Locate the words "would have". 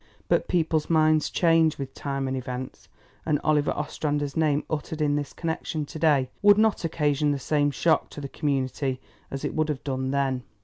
9.53-9.83